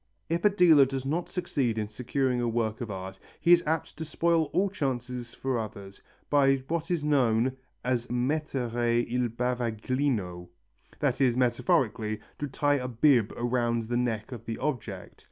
If 0.29 0.43
a 0.43 0.49
dealer 0.49 0.85
does 0.85 1.05
not 1.05 1.29
succeed 1.29 1.77
in 1.77 1.85
securing 1.85 2.41
a 2.41 2.47
work 2.47 2.81
of 2.81 2.89
art 2.89 3.19
he 3.39 3.51
is 3.53 3.61
apt 3.67 3.95
to 3.97 4.03
spoil 4.03 4.45
all 4.45 4.67
chances 4.67 5.35
for 5.35 5.59
others 5.59 6.01
by 6.27 6.55
what 6.69 6.89
is 6.89 7.03
known 7.03 7.55
as 7.83 8.07
mettere 8.09 9.05
il 9.07 9.29
bavaglino, 9.29 10.47
that 10.99 11.21
is, 11.21 11.37
metaphorically, 11.37 12.19
to 12.39 12.47
tie 12.47 12.77
a 12.79 12.87
bib 12.87 13.31
round 13.37 13.83
the 13.89 13.97
neck 13.97 14.31
of 14.31 14.43
the 14.45 14.57
object. 14.57 15.19